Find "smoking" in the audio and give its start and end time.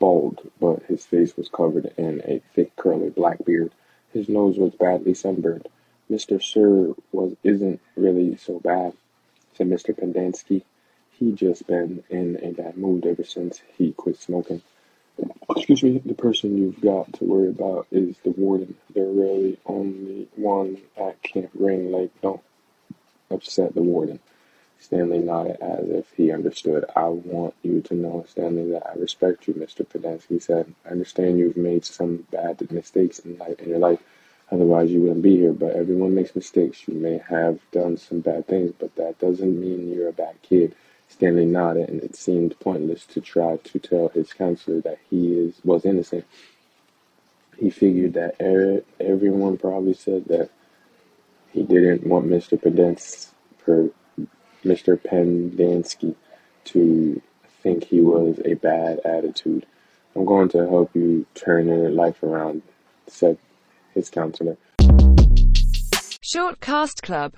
14.16-14.62